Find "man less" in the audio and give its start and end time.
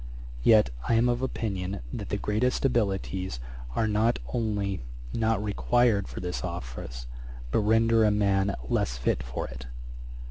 8.09-8.97